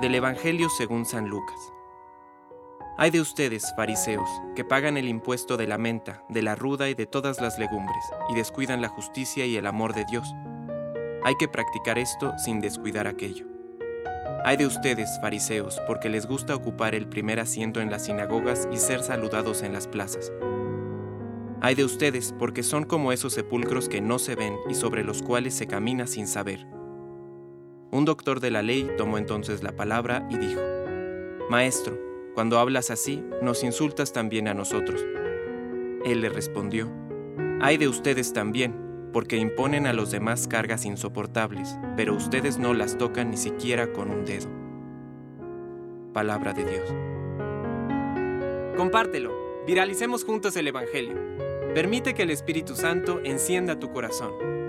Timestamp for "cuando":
32.34-32.58